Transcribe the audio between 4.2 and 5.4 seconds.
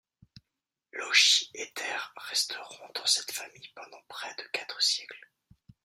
de quatre siècles.